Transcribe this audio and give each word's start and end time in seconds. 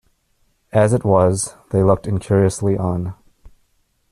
As 0.73 0.93
it 0.93 1.03
was, 1.05 1.53
they 1.69 1.83
looked 1.83 2.07
incuriously 2.07 2.75
on. 2.75 3.13